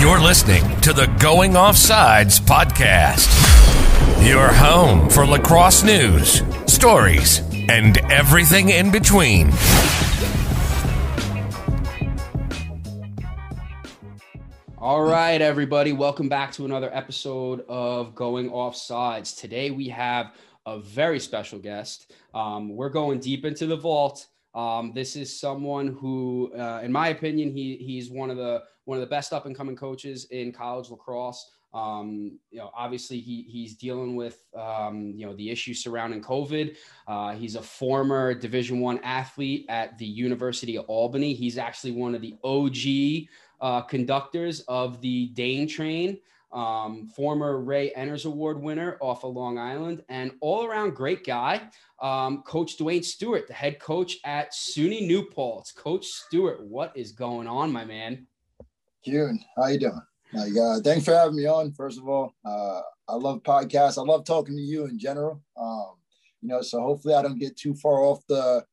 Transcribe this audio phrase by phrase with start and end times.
[0.00, 3.28] You're listening to the Going Offsides podcast,
[4.26, 9.50] your home for lacrosse news, stories, and everything in between.
[14.78, 19.38] All right, everybody, welcome back to another episode of Going Offsides.
[19.38, 20.32] Today we have
[20.64, 22.10] a very special guest.
[22.32, 24.28] Um, we're going deep into the vault.
[24.54, 28.98] Um, this is someone who, uh, in my opinion, he he's one of the one
[28.98, 31.48] of the best up and coming coaches in college lacrosse.
[31.72, 36.76] Um, you know, obviously he he's dealing with um, you know the issues surrounding COVID.
[37.06, 41.34] Uh, he's a former Division One athlete at the University of Albany.
[41.34, 43.28] He's actually one of the OG
[43.60, 46.18] uh, conductors of the Dane Train.
[46.50, 51.70] Um, former Ray Enners Award winner off of Long Island, and all around great guy.
[52.02, 55.70] Um, coach Dwayne Stewart, the head coach at SUNY New Paltz.
[55.70, 58.26] Coach Stewart, what is going on, my man?
[59.04, 60.02] June, how you doing?
[60.32, 61.72] Like, uh, thanks for having me on.
[61.72, 63.98] First of all, uh, I love podcasts.
[63.98, 65.42] I love talking to you in general.
[65.56, 65.94] Um,
[66.42, 68.64] you know, so hopefully I don't get too far off the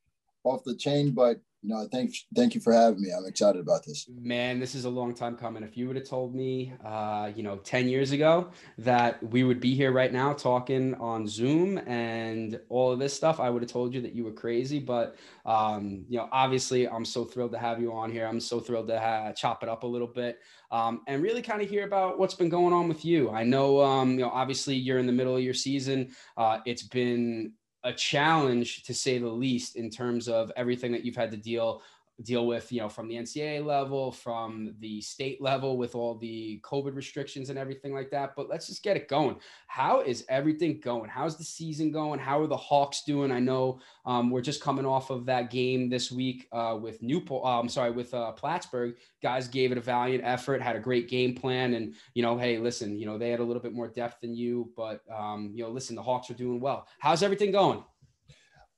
[0.43, 3.09] off the chain, but no, thank thank you for having me.
[3.11, 4.07] I'm excited about this.
[4.09, 5.63] Man, this is a long time coming.
[5.63, 9.59] If you would have told me, uh, you know, 10 years ago that we would
[9.59, 13.71] be here right now talking on Zoom and all of this stuff, I would have
[13.71, 14.79] told you that you were crazy.
[14.79, 18.27] But, um, you know, obviously, I'm so thrilled to have you on here.
[18.27, 20.39] I'm so thrilled to ha- chop it up a little bit
[20.71, 23.31] um, and really kind of hear about what's been going on with you.
[23.31, 26.11] I know, um, you know, obviously, you're in the middle of your season.
[26.37, 31.15] Uh, it's been a challenge to say the least in terms of everything that you've
[31.15, 31.81] had to deal
[32.23, 36.59] deal with, you know, from the NCAA level, from the state level with all the
[36.63, 38.33] COVID restrictions and everything like that.
[38.35, 39.37] But let's just get it going.
[39.67, 41.09] How is everything going?
[41.09, 42.19] How's the season going?
[42.19, 43.31] How are the Hawks doing?
[43.31, 47.45] I know um, we're just coming off of that game this week uh, with Newport.
[47.45, 48.95] Uh, I'm sorry, with uh, Plattsburgh.
[49.21, 52.57] Guys gave it a valiant effort, had a great game plan, and you know, hey,
[52.57, 55.63] listen, you know, they had a little bit more depth than you, but um, you
[55.63, 56.87] know, listen, the Hawks are doing well.
[56.99, 57.83] How's everything going?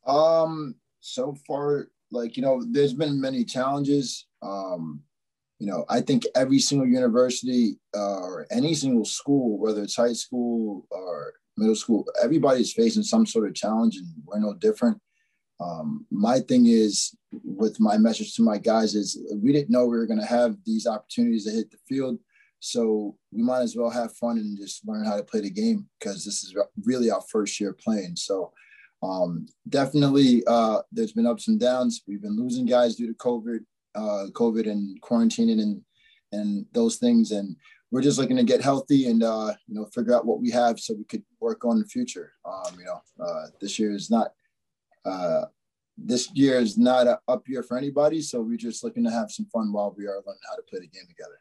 [0.05, 4.27] Um, so far like you know there's been many challenges.
[4.41, 5.01] Um
[5.61, 10.13] you know i think every single university uh, or any single school whether it's high
[10.13, 14.99] school or middle school everybody's facing some sort of challenge and we're no different.
[15.61, 19.97] Um, my thing is with my message to my guys is we didn't know we
[19.97, 22.17] were going to have these opportunities to hit the field.
[22.61, 25.87] So we might as well have fun and just learn how to play the game
[25.99, 26.55] because this is
[26.85, 28.15] really our first year playing.
[28.15, 28.53] So
[29.01, 32.01] um, definitely, uh, there's been ups and downs.
[32.07, 33.59] We've been losing guys due to COVID,
[33.95, 35.81] uh, COVID and quarantining and
[36.31, 37.31] and those things.
[37.31, 37.55] And
[37.91, 40.79] we're just looking to get healthy and uh, you know figure out what we have
[40.79, 42.33] so we could work on the future.
[42.45, 44.33] Um, you know, uh, this year is not
[45.05, 45.45] uh,
[45.97, 48.21] this year is not a up year for anybody.
[48.21, 50.79] So we're just looking to have some fun while we are learning how to play
[50.79, 51.39] the game together.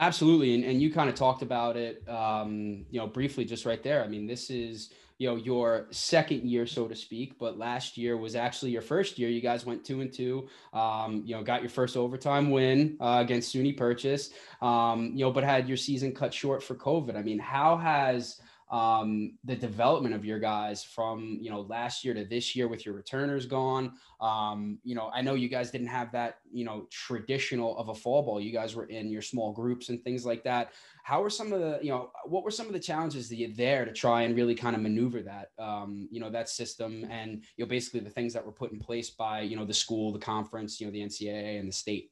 [0.00, 3.82] Absolutely, and, and you kind of talked about it, um, you know, briefly just right
[3.82, 4.04] there.
[4.04, 8.16] I mean, this is you know your second year so to speak but last year
[8.16, 9.28] was actually your first year.
[9.28, 13.18] You guys went two and two um, you know got your first overtime win uh,
[13.20, 14.30] against suny purchase
[14.62, 17.16] um, you know but had your season cut short for covid.
[17.16, 18.40] I mean how has
[18.70, 22.84] um, the development of your guys from you know last year to this year with
[22.84, 23.92] your returners gone.
[24.20, 27.94] Um, you know, I know you guys didn't have that you know traditional of a
[27.94, 28.40] fall ball.
[28.40, 30.72] You guys were in your small groups and things like that.
[31.02, 33.54] How were some of the you know what were some of the challenges that you
[33.54, 37.44] there to try and really kind of maneuver that um, you know that system and
[37.56, 40.12] you know basically the things that were put in place by you know the school,
[40.12, 42.10] the conference, you know the NCAA and the state.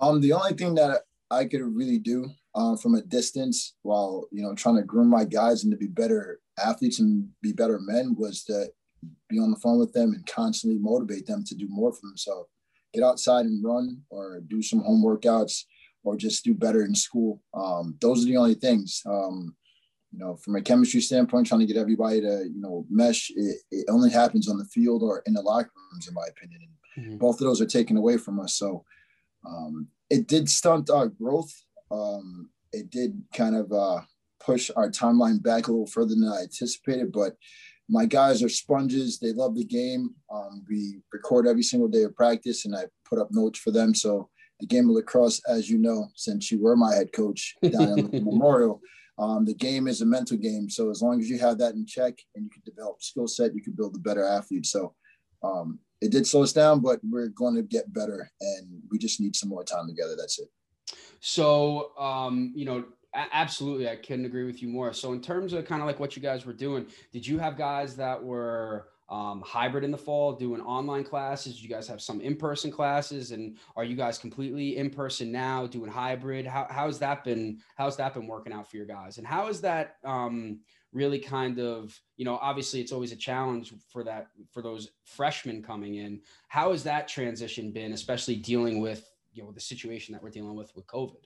[0.00, 4.42] Um, the only thing that I could really do uh, from a distance while you
[4.42, 8.16] know trying to groom my guys and to be better athletes and be better men
[8.18, 8.66] was to
[9.28, 12.48] be on the phone with them and constantly motivate them to do more for themselves
[12.94, 15.64] get outside and run or do some home workouts
[16.02, 19.54] or just do better in school um, those are the only things um,
[20.10, 23.58] you know from a chemistry standpoint trying to get everybody to you know mesh it,
[23.70, 26.62] it only happens on the field or in the locker rooms in my opinion
[26.96, 27.16] and mm-hmm.
[27.18, 28.82] both of those are taken away from us so
[29.46, 31.52] um, it did stunt our growth.
[31.90, 34.00] Um, it did kind of uh,
[34.40, 37.34] push our timeline back a little further than I anticipated, but
[37.88, 39.18] my guys are sponges.
[39.18, 40.10] They love the game.
[40.32, 43.94] Um, we record every single day of practice, and I put up notes for them.
[43.94, 44.28] So
[44.60, 48.12] the game of lacrosse, as you know, since you were my head coach down at
[48.24, 48.80] Memorial,
[49.18, 50.68] um, the game is a mental game.
[50.68, 53.54] So as long as you have that in check and you can develop skill set,
[53.54, 54.66] you can build a better athlete.
[54.66, 54.94] So
[55.42, 59.20] um, it did slow us down, but we're going to get better, and we just
[59.20, 60.14] need some more time together.
[60.18, 60.48] That's it.
[61.20, 62.84] So, um, you know,
[63.14, 64.92] absolutely, I couldn't agree with you more.
[64.92, 67.56] So, in terms of kind of like what you guys were doing, did you have
[67.56, 71.62] guys that were um, hybrid in the fall, doing online classes?
[71.62, 75.90] you guys have some in-person classes, and are you guys completely in person now, doing
[75.90, 76.46] hybrid?
[76.46, 77.58] How how's that been?
[77.76, 79.18] How's that been working out for your guys?
[79.18, 80.60] And how is that um,
[80.92, 85.62] really kind of you know obviously it's always a challenge for that for those freshmen
[85.62, 86.20] coming in.
[86.48, 90.56] How has that transition been, especially dealing with you know the situation that we're dealing
[90.56, 91.24] with with COVID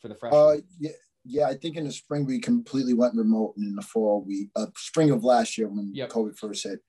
[0.00, 0.40] for the freshmen?
[0.40, 0.90] Uh, yeah,
[1.24, 4.48] yeah, I think in the spring we completely went remote, and in the fall we
[4.56, 6.10] uh, spring of last year when yep.
[6.10, 6.80] COVID first hit,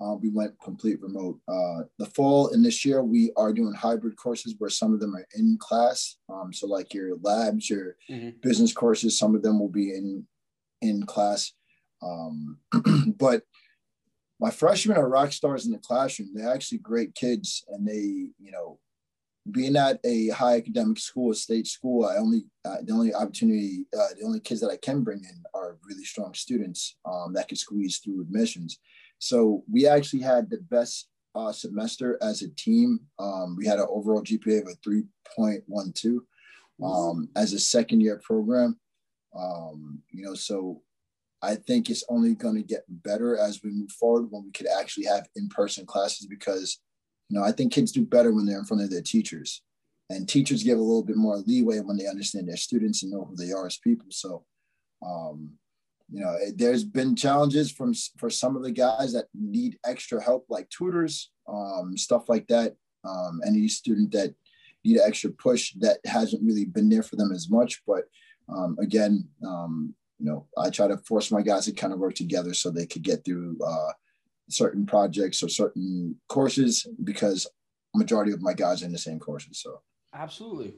[0.00, 1.38] uh, we went complete remote.
[1.48, 5.14] Uh, the fall and this year we are doing hybrid courses where some of them
[5.14, 6.16] are in class.
[6.28, 8.30] Um, so like your labs, your mm-hmm.
[8.42, 10.26] business courses, some of them will be in
[10.82, 11.52] in class.
[12.02, 12.58] Um,
[13.16, 13.42] but
[14.40, 16.30] my freshmen are rock stars in the classroom.
[16.34, 18.80] They're actually great kids, and they you know
[19.50, 23.86] being at a high academic school, a state school, I only uh, the only opportunity,
[23.96, 27.48] uh, the only kids that I can bring in are really strong students um, that
[27.48, 28.78] can squeeze through admissions.
[29.18, 33.00] So we actually had the best uh, semester as a team.
[33.18, 35.04] Um, we had an overall GPA of a three
[35.36, 36.26] point one two
[36.82, 38.78] um, as a second year program.
[39.38, 40.80] Um, you know, so
[41.42, 44.68] I think it's only going to get better as we move forward when we could
[44.68, 46.80] actually have in person classes because
[47.28, 49.62] you know, I think kids do better when they're in front of their teachers,
[50.10, 53.24] and teachers give a little bit more leeway when they understand their students and know
[53.24, 54.06] who they are as people.
[54.10, 54.44] So,
[55.04, 55.50] um,
[56.10, 60.46] you know, there's been challenges from for some of the guys that need extra help,
[60.48, 62.76] like tutors, um, stuff like that.
[63.08, 64.34] Um, any student that
[64.84, 68.04] need an extra push that hasn't really been there for them as much, but
[68.48, 72.14] um, again, um, you know, I try to force my guys to kind of work
[72.14, 73.92] together so they could get through uh,
[74.48, 77.46] certain projects or certain courses because
[77.94, 79.60] majority of my guys are in the same courses.
[79.60, 79.80] So
[80.14, 80.74] absolutely.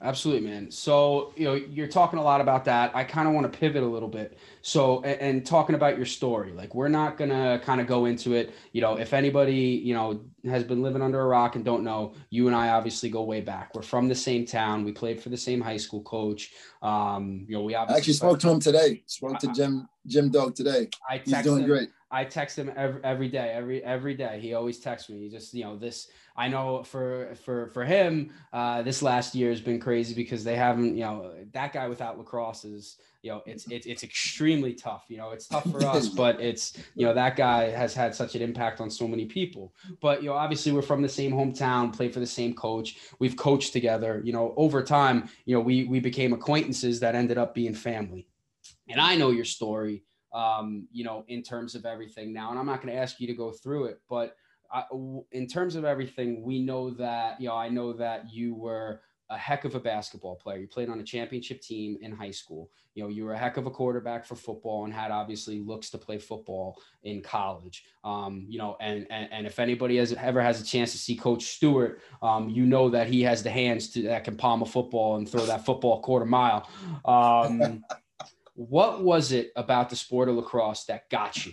[0.00, 0.70] Absolutely, man.
[0.70, 2.94] So, you know, you're talking a lot about that.
[2.94, 4.38] I kind of want to pivot a little bit.
[4.62, 8.04] So, and, and, talking about your story, like we're not going to kind of go
[8.04, 8.54] into it.
[8.72, 12.14] You know, if anybody, you know, has been living under a rock and don't know,
[12.30, 13.74] you and I obviously go way back.
[13.74, 14.84] We're from the same town.
[14.84, 16.52] We played for the same high school coach.
[16.80, 19.02] Um, you know, we obviously I actually spoke to him today.
[19.06, 20.90] Spoke to Jim, Jim Dog today.
[21.10, 21.88] I He's doing him, great.
[22.10, 24.38] I text him every, every day, every every day.
[24.40, 25.18] He always texts me.
[25.18, 26.08] He just, you know, this.
[26.36, 30.56] I know for for for him, uh, this last year has been crazy because they
[30.56, 35.04] haven't, you know, that guy without lacrosse is, you know, it's it's it's extremely tough.
[35.08, 38.34] You know, it's tough for us, but it's, you know, that guy has had such
[38.34, 39.74] an impact on so many people.
[40.00, 42.96] But you know, obviously we're from the same hometown, play for the same coach.
[43.18, 44.22] We've coached together.
[44.24, 48.28] You know, over time, you know, we we became acquaintances that ended up being family.
[48.88, 52.50] And I know your story um, you know, in terms of everything now.
[52.50, 54.36] And I'm not going to ask you to go through it, but
[54.70, 54.84] I,
[55.32, 59.36] in terms of everything, we know that, you know, I know that you were a
[59.36, 60.58] heck of a basketball player.
[60.58, 62.70] You played on a championship team in high school.
[62.94, 65.90] You know, you were a heck of a quarterback for football and had obviously looks
[65.90, 67.84] to play football in college.
[68.04, 71.14] Um, you know, and, and and if anybody has ever has a chance to see
[71.14, 74.66] Coach Stewart, um, you know that he has the hands to that can palm a
[74.66, 76.68] football and throw that football a quarter mile.
[77.04, 77.84] Um,
[78.58, 81.52] what was it about the sport of lacrosse that got you?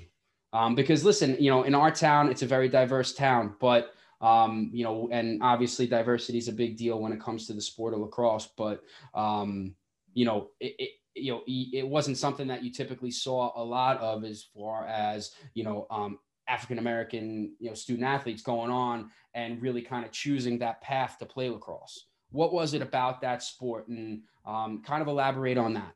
[0.54, 4.72] Um, because listen, you know, in our town, it's a very diverse town, but um,
[4.74, 7.94] you know, and obviously diversity is a big deal when it comes to the sport
[7.94, 8.50] of lacrosse.
[8.57, 8.81] But
[9.13, 9.75] um,
[10.16, 14.00] you know, it, it you know, it wasn't something that you typically saw a lot
[14.00, 16.18] of as far as you know, um,
[16.48, 21.18] African American, you know, student athletes going on and really kind of choosing that path
[21.19, 22.08] to play lacrosse.
[22.31, 25.94] What was it about that sport, and um, kind of elaborate on that?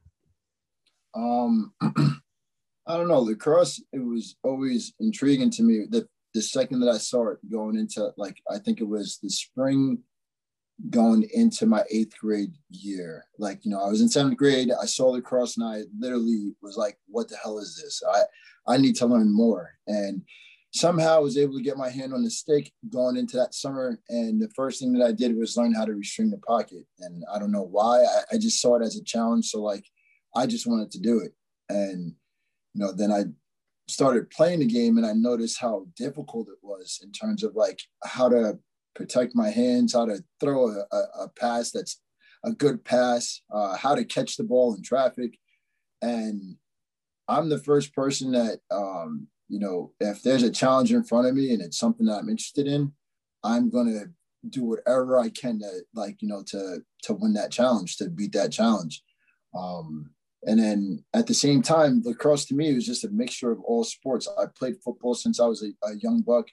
[1.16, 3.20] Um, I don't know.
[3.20, 5.86] Lacrosse, it was always intriguing to me.
[5.89, 9.30] The the second that I saw it going into like I think it was the
[9.30, 10.00] spring
[10.89, 13.25] going into my eighth grade year.
[13.38, 16.78] Like, you know, I was in seventh grade, I saw lacrosse and I literally was
[16.78, 18.01] like, what the hell is this?
[18.10, 19.72] I I need to learn more.
[19.88, 20.22] And
[20.72, 24.00] somehow I was able to get my hand on the stick going into that summer.
[24.10, 26.86] And the first thing that I did was learn how to restring the pocket.
[27.00, 28.04] And I don't know why.
[28.04, 29.46] I, I just saw it as a challenge.
[29.46, 29.86] So like
[30.36, 31.33] I just wanted to do it.
[31.69, 32.13] And,
[32.74, 33.25] you know, then I
[33.88, 37.81] started playing the game and I noticed how difficult it was in terms of like
[38.03, 38.59] how to
[38.95, 42.01] protect my hands, how to throw a, a, pass that's
[42.43, 45.38] a good pass, uh, how to catch the ball in traffic.
[46.01, 46.55] And
[47.27, 51.36] I'm the first person that, um, you know, if there's a challenge in front of
[51.36, 52.93] me and it's something that I'm interested in,
[53.43, 57.51] I'm going to do whatever I can to like, you know, to, to win that
[57.51, 59.03] challenge, to beat that challenge.
[59.57, 60.12] Um,
[60.46, 63.84] and then at the same time, lacrosse to me was just a mixture of all
[63.84, 64.27] sports.
[64.38, 66.48] I played football since I was a, a young buck.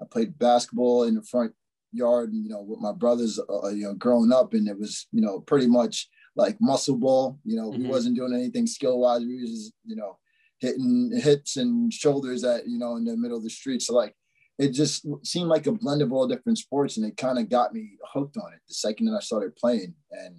[0.00, 1.52] I played basketball in the front
[1.92, 5.06] yard, you know, with my brothers, uh, uh, you know, growing up, and it was,
[5.12, 7.38] you know, pretty much like muscle ball.
[7.44, 7.84] You know, mm-hmm.
[7.84, 9.20] we wasn't doing anything skill wise.
[9.20, 10.18] We was, just, you know,
[10.60, 13.82] hitting hips and shoulders at you know in the middle of the street.
[13.82, 14.14] So like
[14.58, 17.72] it just seemed like a blend of all different sports, and it kind of got
[17.72, 19.94] me hooked on it the second that I started playing.
[20.10, 20.36] And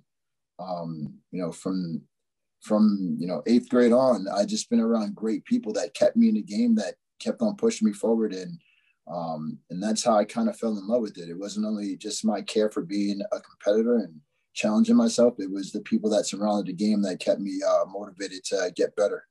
[0.59, 2.01] um, you know, from
[2.61, 6.29] from you know eighth grade on, I just been around great people that kept me
[6.29, 8.57] in the game, that kept on pushing me forward, and
[9.11, 11.29] um, and that's how I kind of fell in love with it.
[11.29, 14.15] It wasn't only just my care for being a competitor and
[14.53, 18.43] challenging myself; it was the people that surrounded the game that kept me uh, motivated
[18.45, 19.25] to get better.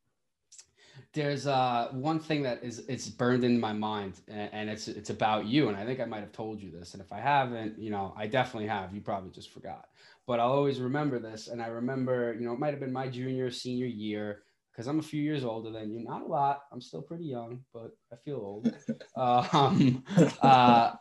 [1.12, 5.10] There's uh, one thing that is it's burned into my mind and, and, it's it's
[5.10, 5.66] about you.
[5.68, 6.94] And i think i might have told you this.
[6.94, 8.94] And if i haven't you know i definitely have.
[8.94, 9.88] You probably just forgot
[10.30, 13.08] but i'll always remember this and i remember you know it might have been my
[13.08, 16.04] junior senior year because i'm a few years older than you.
[16.04, 16.60] Not a lot.
[16.72, 18.72] I'm still pretty young but i feel old.
[19.16, 20.04] Um,
[20.40, 20.92] uh,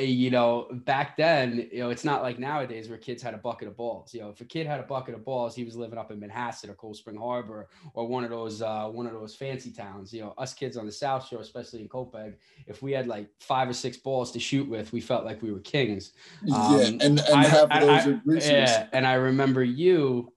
[0.00, 3.68] you know, back then, you know, it's not like nowadays where kids had a bucket
[3.68, 4.14] of balls.
[4.14, 6.20] You know, if a kid had a bucket of balls, he was living up in
[6.20, 10.12] Manhasset or Cold Spring Harbor or one of those uh, one of those fancy towns.
[10.12, 13.28] You know, us kids on the South Shore, especially in Copiague, if we had like
[13.40, 16.12] five or six balls to shoot with, we felt like we were kings.
[16.42, 20.32] Um, yeah, and and I, half I, those I, are Yeah, and I remember you,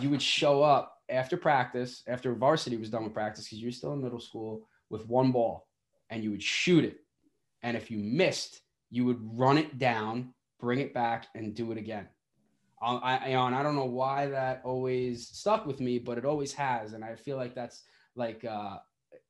[0.00, 3.72] you would show up after practice, after varsity was done with practice, because you were
[3.72, 5.68] still in middle school, with one ball,
[6.10, 6.98] and you would shoot it.
[7.62, 8.60] And if you missed,
[8.92, 12.06] you would run it down, bring it back, and do it again.
[12.80, 16.92] Um, I, I don't know why that always stuck with me, but it always has,
[16.92, 17.82] and I feel like that's
[18.14, 18.76] like uh,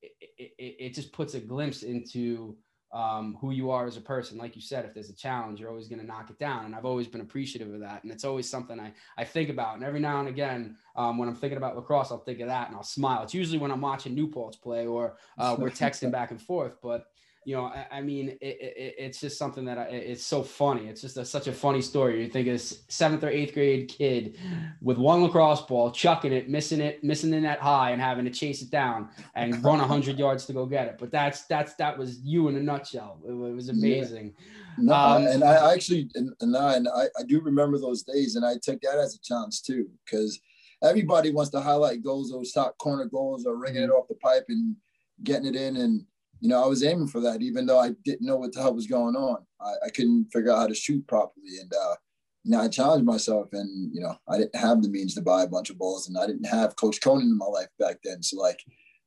[0.01, 2.57] it, it, it just puts a glimpse into
[2.93, 4.37] um, who you are as a person.
[4.37, 6.65] Like you said, if there's a challenge, you're always going to knock it down.
[6.65, 8.03] And I've always been appreciative of that.
[8.03, 9.75] And it's always something I, I think about.
[9.75, 12.67] And every now and again, um, when I'm thinking about lacrosse, I'll think of that
[12.67, 13.23] and I'll smile.
[13.23, 16.77] It's usually when I'm watching Newport's play or uh, we're texting back and forth.
[16.83, 17.07] But
[17.45, 20.87] you know, I, I mean, it, it, it's just something that I, it's so funny.
[20.87, 22.23] It's just a, such a funny story.
[22.23, 24.37] You think a seventh or eighth grade kid
[24.81, 28.31] with one lacrosse ball, chucking it, missing it, missing the net high, and having to
[28.31, 30.97] chase it down and run hundred yards to go get it.
[30.99, 33.19] But that's that's that was you in a nutshell.
[33.25, 34.33] It, it was amazing.
[34.37, 34.45] Yeah.
[34.77, 38.35] No, um, and I actually and, and, I, and I, I do remember those days,
[38.35, 40.39] and I took that as a challenge too, because
[40.81, 43.95] everybody wants to highlight goals, those top corner goals, or ringing it mm-hmm.
[43.95, 44.75] off the pipe and
[45.23, 46.05] getting it in and
[46.43, 48.73] you know, I was aiming for that, even though I didn't know what the hell
[48.73, 49.37] was going on.
[49.61, 51.57] I, I couldn't figure out how to shoot properly.
[51.61, 51.95] And, uh,
[52.43, 55.43] you know, I challenged myself and, you know, I didn't have the means to buy
[55.43, 58.21] a bunch of balls and I didn't have Coach Conan in my life back then.
[58.21, 58.59] So, like,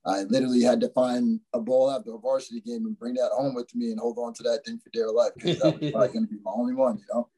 [0.07, 3.55] I literally had to find a ball after a varsity game and bring that home
[3.55, 6.09] with me and hold on to that thing for dear life because that was probably
[6.09, 7.29] going to be my only one, you know?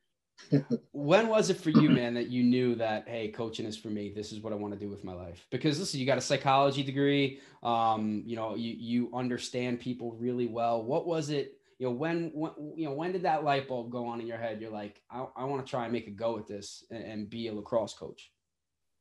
[0.93, 4.13] When was it for you, man, that you knew that hey, coaching is for me?
[4.15, 5.47] This is what I want to do with my life.
[5.51, 7.41] Because listen, you got a psychology degree.
[7.63, 10.83] Um, you know, you you understand people really well.
[10.83, 11.55] What was it?
[11.79, 14.39] You know, when, when you know when did that light bulb go on in your
[14.39, 14.61] head?
[14.61, 17.31] You're like, I, I want to try and make a go at this and, and,
[17.31, 18.31] be a lacrosse coach.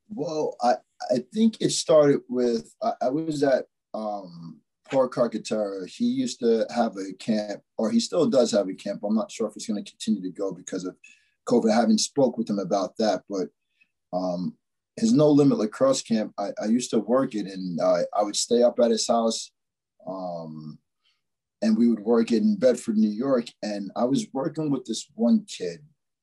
[0.09, 0.75] Well, I
[1.11, 5.15] I think it started with I, I was at um Port.
[5.87, 9.03] He used to have a camp, or he still does have a camp.
[9.03, 10.95] I'm not sure if it's going to continue to go because of
[11.47, 11.71] COVID.
[11.71, 13.47] I haven't spoke with him about that, but
[14.13, 14.55] um,
[14.97, 18.35] his no limit lacrosse camp, I, I used to work it and uh, I would
[18.35, 19.51] stay up at his house
[20.07, 20.79] um,
[21.61, 23.45] and we would work it in Bedford, New York.
[23.61, 25.79] And I was working with this one kid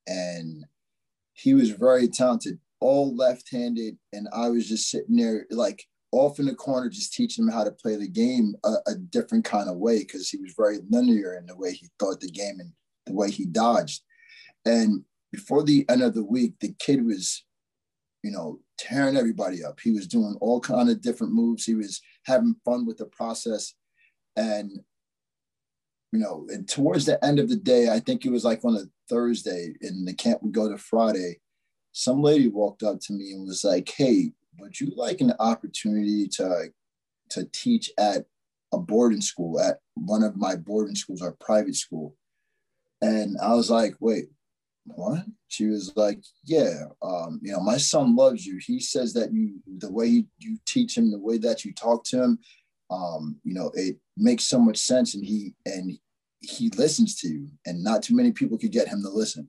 [0.06, 0.64] and
[1.34, 3.96] he was very talented, all left-handed.
[4.12, 7.64] And I was just sitting there like off in the corner, just teaching him how
[7.64, 11.36] to play the game a, a different kind of way because he was very linear
[11.36, 12.72] in the way he thought the game and
[13.06, 14.02] the way he dodged.
[14.64, 17.44] And before the end of the week, the kid was,
[18.22, 19.80] you know, tearing everybody up.
[19.80, 21.64] He was doing all kind of different moves.
[21.64, 23.74] He was having fun with the process.
[24.36, 24.70] And,
[26.12, 28.76] you know, and towards the end of the day, I think it was like on
[28.76, 31.40] a Thursday and the camp would go to Friday.
[31.90, 36.28] Some lady walked up to me and was like, Hey, would you like an opportunity
[36.28, 36.68] to
[37.30, 38.26] to teach at
[38.72, 42.14] a boarding school at one of my boarding schools or private school?
[43.04, 44.28] And I was like, wait,
[44.84, 45.24] what?
[45.48, 48.58] She was like, yeah, um, you know, my son loves you.
[48.64, 52.04] He says that you, the way you, you teach him, the way that you talk
[52.04, 52.38] to him,
[52.90, 55.14] um, you know, it makes so much sense.
[55.14, 55.98] And he, and
[56.40, 59.48] he listens to you and not too many people could get him to listen.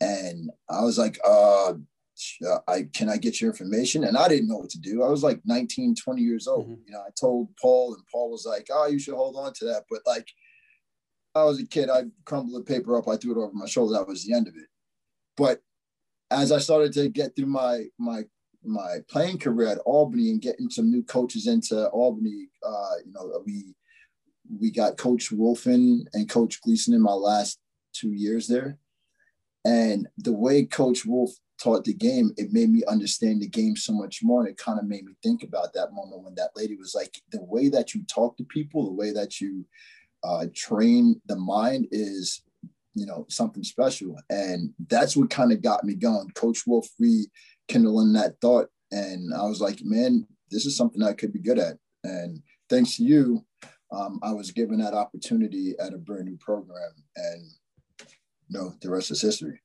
[0.00, 1.74] And I was like, uh,
[2.68, 4.04] I can I get your information?
[4.04, 5.02] And I didn't know what to do.
[5.02, 6.66] I was like 19, 20 years old.
[6.66, 6.82] Mm-hmm.
[6.86, 9.64] You know, I told Paul and Paul was like, oh, you should hold on to
[9.66, 9.84] that.
[9.90, 10.28] But like,
[11.36, 13.98] I was a kid, I crumbled the paper up, I threw it over my shoulder.
[13.98, 14.68] That was the end of it.
[15.36, 15.60] But
[16.30, 18.24] as I started to get through my my
[18.64, 23.42] my playing career at Albany and getting some new coaches into Albany, uh, you know,
[23.44, 23.74] we
[24.58, 27.58] we got Coach Wolfen and Coach Gleason in my last
[27.92, 28.78] two years there.
[29.64, 33.92] And the way Coach Wolf taught the game, it made me understand the game so
[33.92, 34.40] much more.
[34.40, 37.20] And it kind of made me think about that moment when that lady was like,
[37.32, 39.64] the way that you talk to people, the way that you
[40.26, 42.42] uh, train the mind is,
[42.94, 44.16] you know, something special.
[44.28, 46.30] And that's what kind of got me going.
[46.30, 48.68] Coach Wolf rekindling that thought.
[48.90, 51.78] And I was like, man, this is something I could be good at.
[52.04, 53.44] And thanks to you,
[53.92, 56.90] um, I was given that opportunity at a brand new program.
[57.14, 57.46] And
[58.48, 59.60] you know, the rest is history.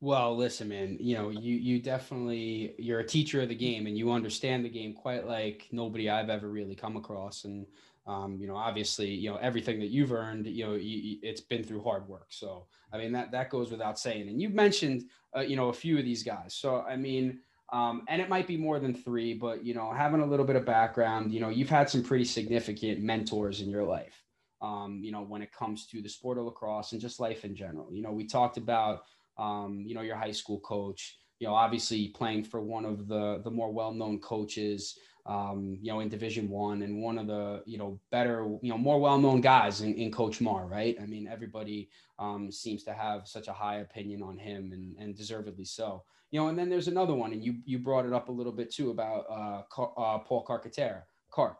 [0.00, 3.98] Well, listen, man, you know, you you definitely you're a teacher of the game and
[3.98, 7.44] you understand the game quite like nobody I've ever really come across.
[7.44, 7.66] And
[8.08, 11.62] um, you know, obviously, you know, everything that you've earned, you know, you, it's been
[11.62, 12.28] through hard work.
[12.30, 14.28] So, I mean, that that goes without saying.
[14.28, 15.04] And you've mentioned,
[15.36, 16.54] uh, you know, a few of these guys.
[16.54, 20.22] So, I mean, um, and it might be more than three, but you know, having
[20.22, 23.84] a little bit of background, you know, you've had some pretty significant mentors in your
[23.84, 24.24] life.
[24.62, 27.54] Um, you know, when it comes to the sport of lacrosse and just life in
[27.54, 27.92] general.
[27.92, 29.02] You know, we talked about
[29.38, 33.40] um, you know, your high school coach, you know, obviously playing for one of the
[33.44, 37.78] the more well-known coaches, um, you know, in Division One, and one of the you
[37.78, 40.96] know better, you know, more well-known guys in, in Coach Marr, right?
[41.00, 45.16] I mean, everybody um, seems to have such a high opinion on him, and and
[45.16, 46.04] deservedly so.
[46.30, 48.52] You know, and then there's another one, and you you brought it up a little
[48.52, 51.58] bit too about uh, uh, Paul Carcaterra, Cark.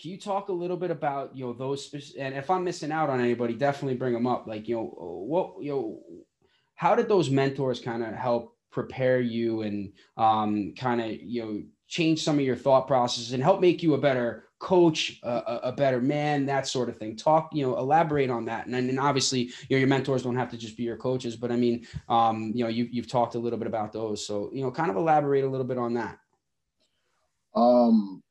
[0.00, 2.14] Can you talk a little bit about you know those?
[2.18, 4.46] And if I'm missing out on anybody, definitely bring them up.
[4.46, 4.84] Like you know
[5.26, 6.00] what you know
[6.74, 11.62] how did those mentors kind of help prepare you and um, kind of you know
[11.86, 15.72] change some of your thought processes and help make you a better coach a, a,
[15.72, 17.16] better man that sort of thing.
[17.16, 18.66] Talk you know elaborate on that.
[18.66, 21.52] And then obviously you know your mentors don't have to just be your coaches but
[21.52, 24.26] i mean um, you know you, you've talked a little bit about those.
[24.26, 26.18] So you know kind of elaborate a little bit on that.
[27.54, 28.22] Um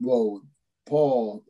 [0.00, 0.42] well
[0.86, 1.42] paul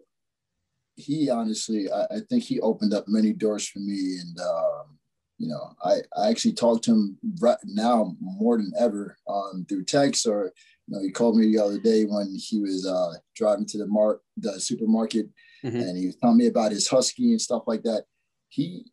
[0.95, 4.99] he honestly I, I think he opened up many doors for me and um
[5.39, 9.85] you know, I, I actually talk to him right now more than ever um, through
[9.85, 10.53] text or,
[10.87, 13.87] you know, he called me the other day when he was uh, driving to the
[13.87, 15.29] mark, the supermarket
[15.65, 15.77] mm-hmm.
[15.77, 18.05] and he was telling me about his Husky and stuff like that.
[18.49, 18.87] He,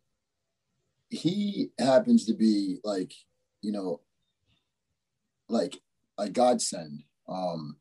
[1.08, 3.12] he happens to be like,
[3.62, 4.00] you know,
[5.48, 5.80] like
[6.18, 7.02] a godsend.
[7.28, 7.76] Um,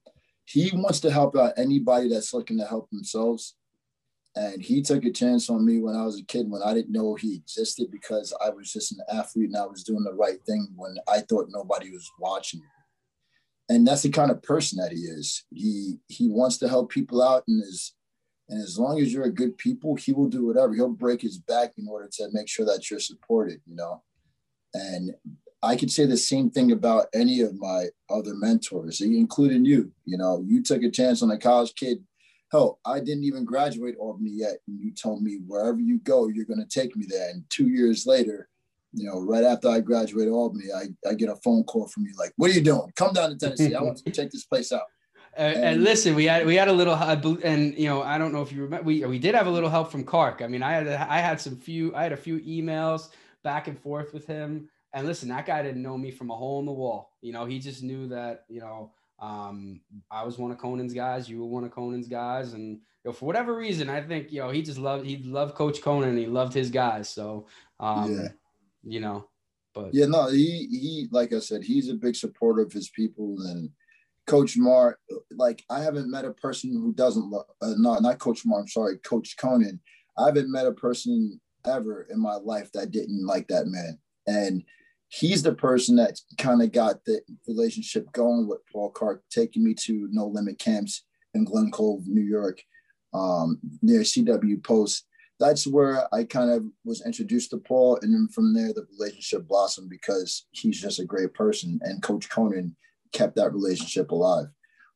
[0.45, 3.55] he wants to help out anybody that's looking to help themselves
[4.35, 6.91] and he took a chance on me when I was a kid when I didn't
[6.91, 10.43] know he existed because I was just an athlete and I was doing the right
[10.45, 12.61] thing when I thought nobody was watching.
[13.69, 15.45] And that's the kind of person that he is.
[15.51, 17.93] He he wants to help people out and is
[18.50, 20.74] and as long as you're a good people, he will do whatever.
[20.74, 24.03] He'll break his back in order to make sure that you're supported, you know.
[24.74, 25.15] And
[25.63, 29.93] I could say the same thing about any of my other mentors, including you.
[30.05, 32.03] You know, you took a chance on a college kid
[32.51, 34.58] hell, I didn't even graduate Albany yet.
[34.68, 37.29] And you told me wherever you go, you're going to take me there.
[37.29, 38.50] And two years later,
[38.94, 42.14] you know, right after I graduated Albany, I, I get a phone call from you
[42.18, 42.92] like, what are you doing?
[42.96, 43.75] Come down to Tennessee.
[43.75, 44.84] I want to check this place out.
[45.38, 48.42] And, and, listen, we had we had a little, and you know, I don't know
[48.42, 50.42] if you remember, we we did have a little help from Kark.
[50.42, 53.10] I mean, I had I had some few, I had a few emails
[53.44, 54.70] back and forth with him.
[54.94, 57.12] And listen, that guy didn't know me from a hole in the wall.
[57.22, 61.29] You know, he just knew that you know um, I was one of Conan's guys.
[61.29, 64.39] You were one of Conan's guys, and you know, for whatever reason, I think you
[64.41, 66.09] know he just loved he loved Coach Conan.
[66.09, 67.09] And he loved his guys.
[67.09, 67.47] So,
[67.79, 68.27] um, yeah.
[68.83, 69.29] you know,
[69.73, 73.37] but yeah, no, he he like I said, he's a big supporter of his people
[73.45, 73.69] and.
[74.27, 74.97] Coach Marr,
[75.29, 78.61] like I haven't met a person who doesn't love, uh, not not Coach Marr.
[78.61, 79.79] I'm sorry, Coach Conan.
[80.17, 83.99] I haven't met a person ever in my life that didn't like that man.
[84.25, 84.63] And
[85.09, 89.74] he's the person that kind of got the relationship going with Paul Kark, taking me
[89.85, 92.61] to No Limit camps in Glen Cove, New York,
[93.13, 95.05] um, near CW Post.
[95.39, 99.48] That's where I kind of was introduced to Paul, and then from there the relationship
[99.48, 102.75] blossomed because he's just a great person, and Coach Conan
[103.11, 104.48] kept that relationship alive.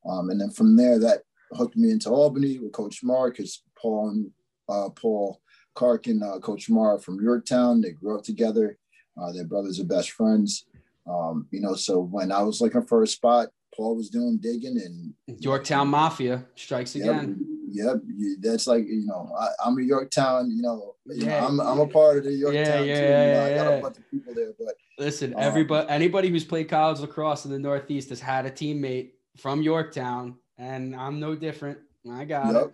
[0.09, 4.09] Um, and then from there, that hooked me into Albany with Coach Marr, because Paul
[4.09, 4.31] and
[4.69, 5.41] uh, Paul
[5.75, 8.77] Kark and uh, Coach Mara from Yorktown, they grew up together
[9.21, 10.65] uh, their brothers are best friends.
[11.07, 14.77] Um, you know, so when I was looking for a spot, Paul was doing digging
[14.77, 17.39] and Yorktown Mafia strikes again.
[17.71, 18.37] Yep, yep.
[18.41, 20.51] that's like you know, I, am a Yorktown.
[20.51, 23.01] You know, yeah, I'm, I'm a part of the Yorktown yeah, yeah, too.
[23.01, 26.43] You know, I got a bunch of people there, but listen, um, everybody, anybody who's
[26.43, 31.35] played college lacrosse in the Northeast has had a teammate from Yorktown, and I'm no
[31.35, 31.77] different.
[32.11, 32.63] I got yep.
[32.65, 32.73] it.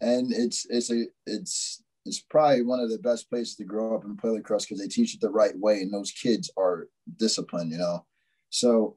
[0.00, 4.04] And it's it's a it's it's probably one of the best places to grow up
[4.04, 6.88] and play lacrosse because they teach it the right way and those kids are
[7.18, 8.04] disciplined, you know.
[8.50, 8.96] So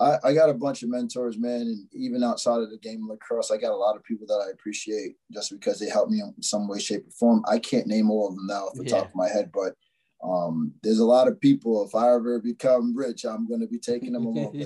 [0.00, 3.10] I, I, got a bunch of mentors, man, and even outside of the game of
[3.10, 6.20] lacrosse, I got a lot of people that I appreciate just because they helped me
[6.20, 7.44] in some way, shape, or form.
[7.48, 8.90] I can't name all of them now off the yeah.
[8.90, 9.74] top of my head, but
[10.22, 11.84] um, there's a lot of people.
[11.84, 14.64] If I ever become rich, I'm going to be taking them along.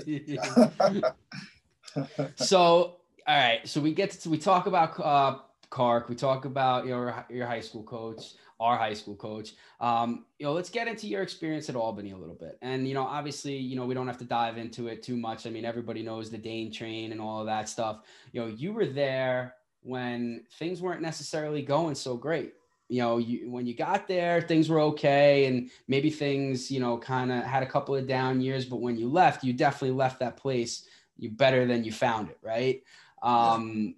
[2.35, 3.67] so, all right.
[3.67, 5.37] So we get to we talk about uh,
[5.73, 6.07] Kark.
[6.07, 9.53] We talk about your your high school coach, our high school coach.
[9.81, 12.59] Um, you know, let's get into your experience at Albany a little bit.
[12.61, 15.47] And you know, obviously, you know, we don't have to dive into it too much.
[15.47, 18.01] I mean, everybody knows the Dane train and all of that stuff.
[18.31, 22.53] You know, you were there when things weren't necessarily going so great
[22.89, 26.95] you know, you, when you got there, things were okay, and maybe things, you know,
[26.97, 28.65] kind of had a couple of down years.
[28.65, 30.85] But when you left, you definitely left that place
[31.17, 32.83] you better than you found it, right?
[33.23, 33.95] Um,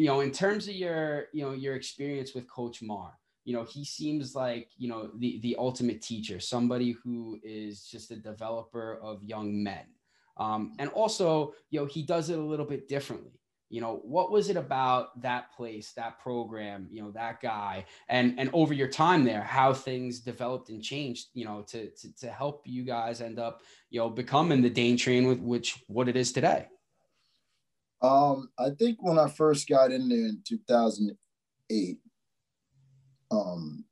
[0.00, 3.12] you know, in terms of your, you know, your experience with Coach Marr,
[3.44, 8.10] you know, he seems like, you know, the the ultimate teacher, somebody who is just
[8.10, 9.84] a developer of young men.
[10.38, 13.32] Um, and also, you know, he does it a little bit differently
[13.68, 18.34] you know what was it about that place that program you know that guy and
[18.36, 22.26] and over your time there how things developed and changed you know to to, to
[22.32, 23.60] help you guys end up
[23.90, 26.66] you know becoming the dane train with which what it is today
[28.02, 31.98] um i think when i first got in there in 2008
[33.30, 33.84] um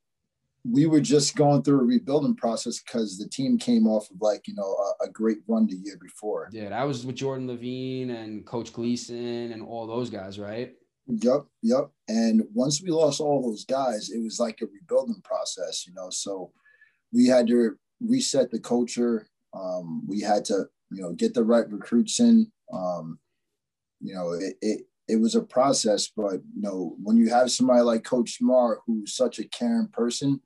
[0.65, 4.47] we were just going through a rebuilding process because the team came off of like
[4.47, 6.49] you know a, a, great run the year before.
[6.51, 10.73] Yeah, that was with Jordan Levine and Coach Gleason and all those guys, right?
[11.07, 11.89] Yep, yep.
[12.07, 16.09] And once we lost all those guys, it was like a rebuilding process, you know.
[16.11, 16.51] So
[17.11, 19.27] we had to reset the culture.
[19.53, 22.51] Um, we had to, you know, get the right recruits in.
[22.71, 23.17] Um,
[24.01, 27.81] you know, it, it it was a process, but you know, when you have somebody
[27.81, 30.39] like Coach Smart, who's such a caring person,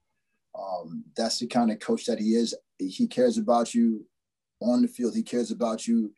[0.57, 2.55] um, that's the kind of coach that he is.
[2.79, 4.05] He cares about you
[4.61, 5.15] on the field.
[5.15, 6.13] He cares about you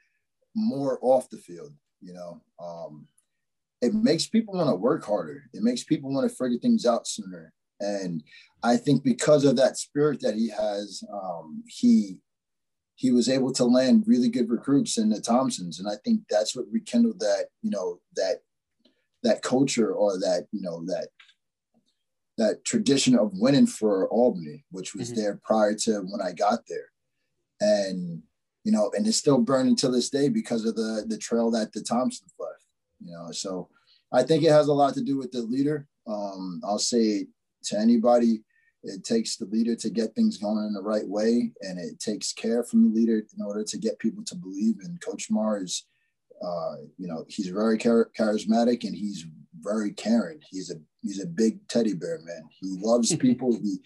[0.55, 1.73] more off the field.
[2.01, 3.07] You know, um,
[3.81, 5.43] it makes people want to work harder.
[5.53, 7.51] It makes people want to figure things out sooner.
[7.79, 8.23] And
[8.63, 12.17] I think because of that spirit that he has, um, he
[12.95, 16.55] he was able to land really good recruits in the Thompsons, and I think that's
[16.55, 18.41] what rekindled that you know that
[19.23, 21.09] that culture or that you know that
[22.37, 25.21] that tradition of winning for Albany, which was mm-hmm.
[25.21, 26.91] there prior to when I got there.
[27.61, 28.21] And,
[28.63, 31.71] you know, and it's still burning to this day because of the the trail that
[31.71, 32.65] the Thompsons left,
[32.99, 33.31] you know.
[33.31, 33.69] So
[34.11, 35.87] I think it has a lot to do with the leader.
[36.07, 37.27] Um, I'll say
[37.65, 38.41] to anybody,
[38.85, 42.33] it takes the leader to get things going in the right way, and it takes
[42.33, 44.75] care from the leader in order to get people to believe.
[44.81, 45.87] And Coach Mars,
[46.43, 49.25] uh, you know, he's very char- charismatic and he's
[49.59, 50.39] very caring.
[50.49, 52.43] He's a he's a big teddy bear man.
[52.61, 53.53] He loves people.
[53.53, 53.77] he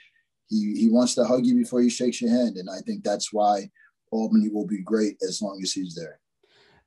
[0.48, 3.32] he he wants to hug you before he shakes your hand, and I think that's
[3.32, 3.70] why
[4.12, 6.20] Albany will be great as long as he's there.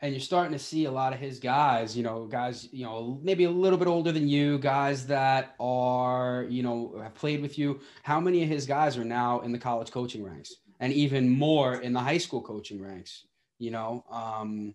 [0.03, 3.21] And you're starting to see a lot of his guys, you know, guys, you know,
[3.23, 7.57] maybe a little bit older than you, guys that are, you know, have played with
[7.57, 7.81] you.
[8.03, 11.77] How many of his guys are now in the college coaching ranks, and even more
[11.77, 13.27] in the high school coaching ranks?
[13.61, 14.75] You know, um,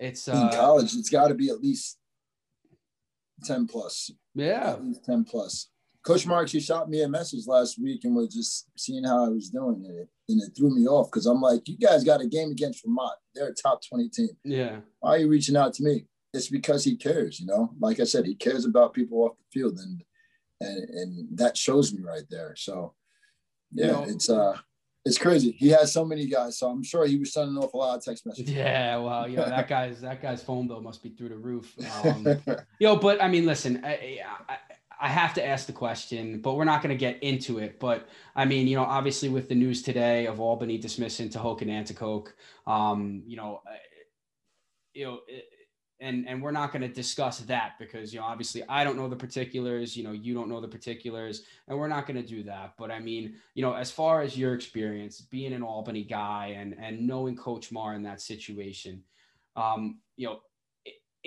[0.00, 0.92] it's uh, in college.
[0.94, 1.98] It's got to be at least
[3.44, 4.10] 10 plus.
[4.34, 4.72] Yeah.
[4.72, 5.68] At least 10 plus.
[6.04, 9.28] Coach Marks, he shot me a message last week and was just seeing how I
[9.28, 10.08] was doing it.
[10.28, 13.12] And it threw me off because I'm like, you guys got a game against Vermont.
[13.34, 14.28] They're a top 20 team.
[14.44, 14.80] Yeah.
[15.00, 16.06] Why are you reaching out to me?
[16.32, 17.70] It's because he cares, you know.
[17.80, 20.02] Like I said, he cares about people off the field and
[20.60, 22.54] and and that shows me right there.
[22.56, 22.94] So
[23.72, 24.56] yeah, you know, it's uh
[25.04, 25.52] it's crazy.
[25.52, 28.04] He has so many guys, so I'm sure he was sending off a lot of
[28.04, 28.52] text messages.
[28.52, 31.74] Yeah, well, you know that guy's that guy's phone bill must be through the roof.
[32.04, 34.58] Um, you know, but I mean, listen, I, I,
[35.00, 37.78] I have to ask the question, but we're not going to get into it.
[37.78, 42.32] But I mean, you know, obviously with the news today of Albany dismissing Tehoka Nanticoke,
[42.66, 43.62] um, you know,
[44.94, 45.20] you know.
[46.00, 49.08] And and we're not going to discuss that because you know obviously I don't know
[49.08, 52.44] the particulars, you know you don't know the particulars, and we're not going to do
[52.44, 52.74] that.
[52.78, 56.76] But I mean, you know, as far as your experience being an Albany guy and
[56.80, 59.02] and knowing Coach Marr in that situation,
[59.56, 60.38] um, you know,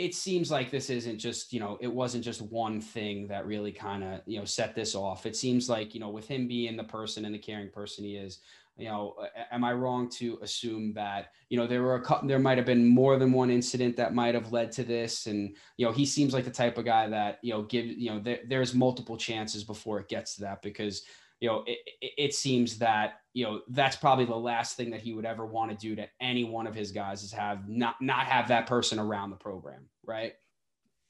[0.06, 3.72] it, seems like this isn't just you know it wasn't just one thing that really
[3.72, 5.26] kind of you know set this off.
[5.26, 8.16] It seems like you know with him being the person and the caring person he
[8.16, 8.40] is,
[8.78, 9.16] you know
[9.52, 12.66] am i wrong to assume that you know there were a couple there might have
[12.66, 16.06] been more than one incident that might have led to this and you know he
[16.06, 19.18] seems like the type of guy that you know give you know there, there's multiple
[19.18, 21.04] chances before it gets to that because
[21.42, 25.12] you know it, it seems that you know that's probably the last thing that he
[25.12, 28.26] would ever want to do to any one of his guys is have not not
[28.26, 30.34] have that person around the program right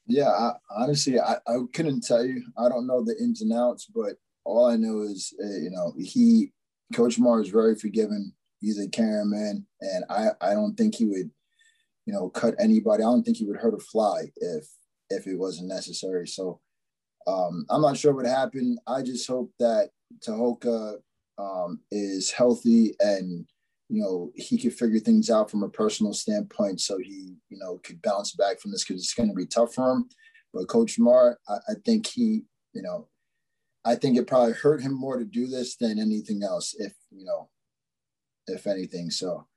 [0.07, 3.85] yeah I, honestly I, I couldn't tell you i don't know the ins and outs
[3.93, 4.13] but
[4.43, 6.51] all i know is uh, you know he
[6.91, 8.33] Coach Marr is very forgiving.
[8.59, 11.31] He's a caring man, and I I don't think he would,
[12.05, 13.03] you know, cut anybody.
[13.03, 14.67] I don't think he would hurt a fly if
[15.09, 16.27] if it wasn't necessary.
[16.27, 16.59] So
[17.27, 18.79] um, I'm not sure what happened.
[18.87, 20.97] I just hope that Tehoka
[21.37, 23.45] um, is healthy and
[23.89, 27.79] you know he could figure things out from a personal standpoint, so he you know
[27.83, 30.07] could bounce back from this because it's going to be tough for him.
[30.53, 32.43] But Coach Marr, I, I think he
[32.73, 33.07] you know
[33.83, 37.25] I think it probably hurt him more to do this than anything else, if you
[37.25, 37.49] know,
[38.47, 39.09] if anything.
[39.09, 39.47] So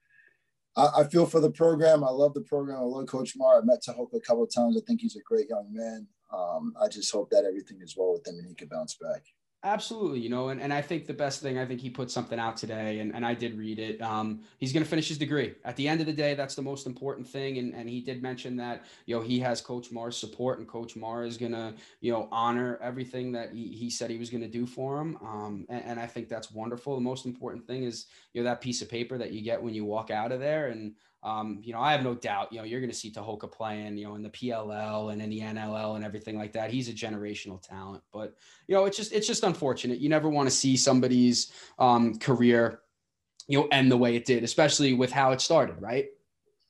[0.77, 2.03] I, feel for the program.
[2.03, 2.79] I love the program.
[2.79, 3.61] I love Coach Marr.
[3.61, 4.77] I met Tehoka a couple times.
[4.77, 6.09] I think he's a great young man.
[6.33, 9.23] Um, I just hope that everything is well with him and he can bounce back.
[9.67, 12.39] Absolutely, you know, and, and I think the best thing, I think he put something
[12.39, 13.99] out today, and, and I did read it.
[14.03, 15.55] Um, he's going to finish his degree.
[15.65, 17.57] At the end of the day, that's the most important thing.
[17.57, 20.97] And, and he did mention that, you know, he has Coach Marr's support, and Coach
[20.97, 21.73] Marr is going to,
[22.03, 25.17] you know, honor everything that he, he said he was going to do for him.
[25.23, 26.95] Um, and, and I think that's wonderful.
[26.95, 29.73] The most important thing is, you know, that piece of paper that you get when
[29.73, 30.67] you walk out of there.
[30.67, 30.93] And,
[31.25, 33.97] um, you know, I have no doubt, you know, you're going to see Tehoka playing,
[33.97, 36.71] you know, in the PLL and in the NLL and everything like that.
[36.71, 38.35] He's a generational talent, but
[38.69, 40.01] you know, it's just, it's just unfortunate.
[40.01, 42.81] You never want to see somebody's um, career,
[43.49, 46.09] you know, end the way it did, especially with how it started, right?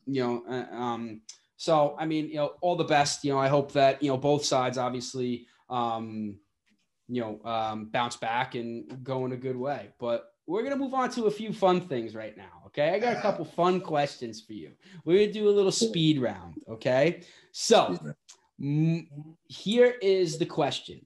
[0.07, 1.23] You know, uh, um,
[1.57, 3.25] so I mean, you know, all the best.
[3.25, 6.37] You know, I hope that you know both sides obviously, um,
[7.09, 9.91] you know, um, bounce back and go in a good way.
[9.99, 12.63] But we're gonna move on to a few fun things right now.
[12.67, 14.73] Okay, I got a couple fun questions for you.
[15.05, 16.63] We're gonna do a little speed round.
[16.69, 17.99] Okay, so
[18.61, 19.09] m-
[19.47, 21.05] here is the question.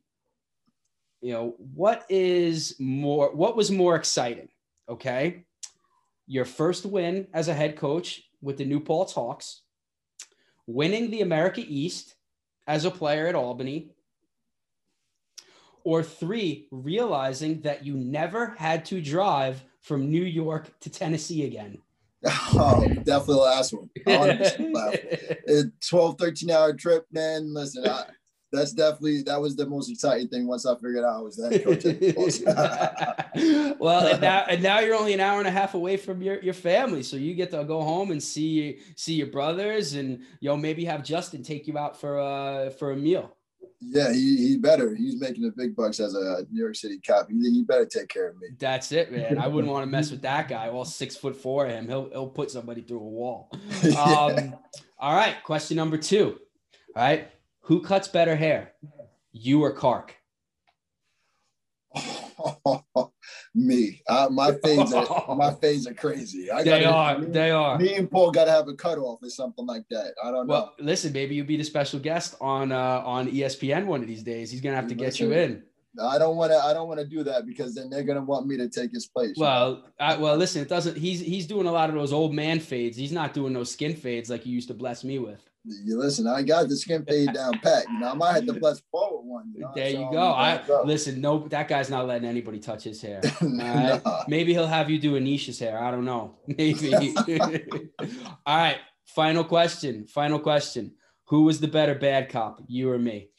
[1.21, 3.35] You know, what is more?
[3.35, 4.49] What was more exciting?
[4.89, 5.45] Okay,
[6.27, 9.63] your first win as a head coach with the New Paltz Hawks,
[10.67, 12.15] winning the America East
[12.67, 13.91] as a player at Albany,
[15.89, 21.79] or three, realizing that you never had to drive from New York to Tennessee again?
[22.53, 23.89] Oh, definitely the last one.
[24.07, 27.55] 100% 12, 13 hour trip, man.
[27.55, 28.05] Listen, I,
[28.53, 31.53] that's definitely that was the most exciting thing once I figured out I was that
[33.81, 36.43] well, and now and now you're only an hour and a half away from your,
[36.43, 40.51] your family, so you get to go home and see see your brothers, and you
[40.51, 43.38] know maybe have Justin take you out for uh for a meal.
[43.81, 44.95] Yeah, he, he better.
[44.95, 47.29] He's making the big bucks as a New York City cop.
[47.31, 48.49] He, he better take care of me.
[48.59, 49.39] That's it, man.
[49.39, 50.69] I wouldn't want to mess with that guy.
[50.71, 51.87] Well, six foot four of him.
[51.87, 53.51] He'll he'll put somebody through a wall.
[53.83, 53.93] yeah.
[54.19, 54.57] Um,
[54.99, 55.37] all right.
[55.45, 56.39] Question number two.
[56.97, 57.29] All right.
[57.63, 58.73] Who cuts better hair?
[59.33, 60.11] You or Kark?
[63.55, 64.03] me.
[64.09, 66.51] Uh, my fades are my fades are crazy.
[66.51, 67.19] I they gotta, are.
[67.19, 67.79] Me, they are.
[67.79, 70.15] Me and Paul got to have a cutoff or something like that.
[70.23, 70.65] I don't well, know.
[70.65, 74.23] Well, listen, maybe you'll be the special guest on uh, on ESPN one of these
[74.23, 74.51] days.
[74.51, 75.63] He's gonna have to get you in.
[76.01, 76.59] I don't want to.
[76.59, 79.07] I don't want to do that because then they're gonna want me to take his
[79.07, 79.35] place.
[79.37, 80.63] Well, I, well, listen.
[80.63, 80.97] It doesn't.
[80.97, 82.97] He's he's doing a lot of those old man fades.
[82.97, 85.48] He's not doing those skin fades like you used to bless me with.
[85.65, 86.27] You listen.
[86.27, 87.85] I got the skin fade down pat.
[87.91, 89.53] You know, I might have to bless forward one.
[89.55, 89.73] You know?
[89.75, 90.33] There so you go.
[90.33, 90.83] I go.
[90.85, 91.21] listen.
[91.21, 93.21] No, that guy's not letting anybody touch his hair.
[93.43, 94.01] nah.
[94.29, 95.83] Maybe he'll have you do Anisha's hair.
[95.83, 96.37] I don't know.
[96.47, 97.15] Maybe.
[98.47, 98.79] all right.
[99.07, 100.07] Final question.
[100.07, 100.93] Final question.
[101.27, 103.31] Who was the better bad cop, you or me?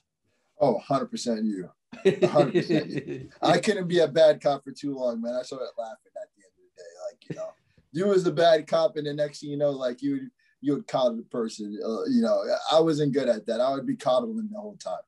[0.59, 1.69] Oh, 100% you.
[2.05, 5.35] 100% I couldn't be a bad cop for too long, man.
[5.35, 6.89] I started laughing at the end of the day.
[7.09, 7.53] Like, you know,
[7.91, 10.29] you was the bad cop, and the next thing you know, like you
[10.61, 11.77] you would coddle the person.
[11.83, 13.61] Uh, you know, I wasn't good at that.
[13.61, 14.99] I would be coddling the whole time.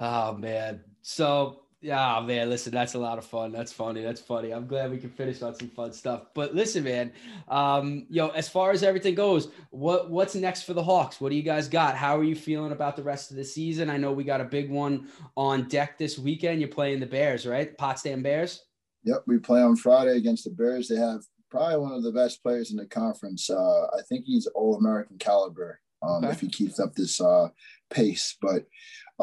[0.00, 0.82] Oh man.
[1.02, 2.48] So yeah, man.
[2.48, 3.52] Listen, that's a lot of fun.
[3.52, 4.02] That's funny.
[4.02, 4.52] That's funny.
[4.52, 6.22] I'm glad we can finish on some fun stuff.
[6.34, 7.12] But listen, man.
[7.46, 11.20] Um, you know, as far as everything goes, what what's next for the Hawks?
[11.20, 11.94] What do you guys got?
[11.94, 13.90] How are you feeling about the rest of the season?
[13.90, 16.60] I know we got a big one on deck this weekend.
[16.60, 17.76] You're playing the Bears, right?
[17.76, 18.64] Potsdam Bears.
[19.04, 20.88] Yep, we play on Friday against the Bears.
[20.88, 21.20] They have
[21.54, 23.48] probably one of the best players in the conference.
[23.48, 26.32] Uh, I think he's all American caliber um, okay.
[26.32, 27.48] if he keeps up this uh,
[27.90, 28.36] pace.
[28.42, 28.66] But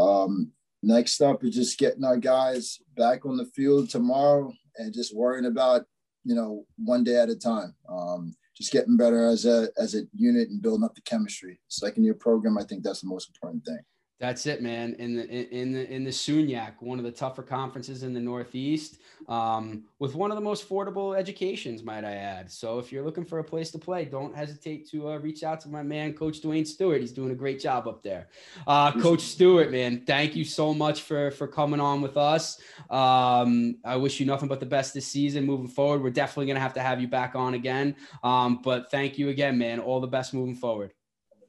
[0.02, 5.16] um, next up is just getting our guys back on the field tomorrow and just
[5.16, 5.84] worrying about
[6.24, 7.76] you know one day at a time.
[7.90, 11.60] Um, just getting better as a as a unit and building up the chemistry.
[11.68, 13.80] Second year program, I think that's the most important thing.
[14.22, 14.94] That's it, man.
[15.00, 19.00] In the in the in the SUNYAC, one of the tougher conferences in the Northeast,
[19.28, 22.52] um, with one of the most affordable educations, might I add.
[22.52, 25.60] So if you're looking for a place to play, don't hesitate to uh, reach out
[25.62, 27.02] to my man, Coach Dwayne Stewart.
[27.02, 28.28] He's doing a great job up there.
[28.68, 32.62] Uh, Coach Stewart, man, thank you so much for for coming on with us.
[32.92, 35.48] Um, I wish you nothing but the best this season.
[35.48, 37.96] Moving forward, we're definitely gonna have to have you back on again.
[38.24, 39.80] Um, but thank you again, man.
[39.80, 40.94] All the best moving forward.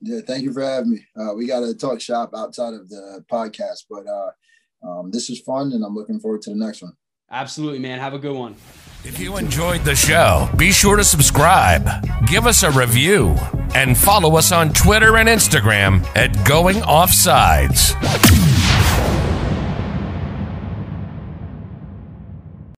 [0.03, 1.07] Yeah, thank you for having me.
[1.17, 4.31] Uh, we got to talk shop outside of the podcast, but uh,
[4.87, 6.97] um, this is fun, and I'm looking forward to the next one.
[7.31, 7.99] Absolutely, man.
[8.01, 8.57] Have a good one.
[9.05, 11.89] If you enjoyed the show, be sure to subscribe,
[12.27, 13.37] give us a review,
[13.75, 18.52] and follow us on Twitter and Instagram at Going Offsides.